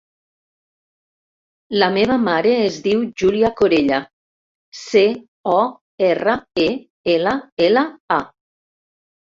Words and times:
La 1.83 1.89
meva 1.97 2.15
mare 2.23 2.55
es 2.69 2.79
diu 2.87 3.05
Júlia 3.23 3.53
Corella: 3.61 4.01
ce, 4.81 5.05
o, 5.61 5.63
erra, 6.11 6.39
e, 6.69 6.69
ela, 7.19 7.41
ela, 7.71 7.89
a. 8.21 8.21